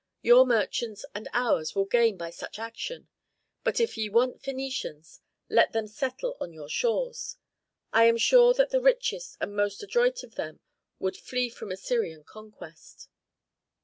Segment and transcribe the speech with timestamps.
[0.23, 3.07] Your merchants and ours will gain by such action.
[3.63, 7.37] But if ye want Phœnicians, let them settle on your shores.
[7.93, 10.59] I am sure that the richest and most adroit of them
[10.97, 13.09] would flee from Assyrian conquest."